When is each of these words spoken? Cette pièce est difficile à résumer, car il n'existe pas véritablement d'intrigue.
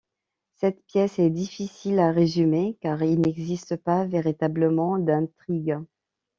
Cette 0.55 0.83
pièce 0.87 1.19
est 1.19 1.29
difficile 1.29 1.99
à 1.99 2.09
résumer, 2.11 2.75
car 2.81 3.03
il 3.03 3.21
n'existe 3.21 3.75
pas 3.77 4.03
véritablement 4.03 4.97
d'intrigue. 4.97 5.77